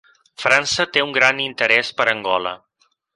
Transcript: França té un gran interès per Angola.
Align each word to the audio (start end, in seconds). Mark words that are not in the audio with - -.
França 0.43 0.85
té 0.95 1.03
un 1.07 1.13
gran 1.19 1.41
interès 1.45 1.91
per 1.99 2.09
Angola. 2.15 2.55